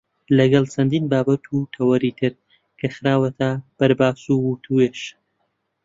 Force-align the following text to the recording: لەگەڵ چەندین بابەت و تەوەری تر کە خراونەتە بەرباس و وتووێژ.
لەگەڵ 0.37 0.65
چەندین 0.73 1.05
بابەت 1.11 1.43
و 1.47 1.69
تەوەری 1.75 2.15
تر 2.19 2.33
کە 2.79 2.87
خراونەتە 2.95 3.49
بەرباس 3.77 4.19
و 4.27 4.35
وتووێژ. 4.47 4.99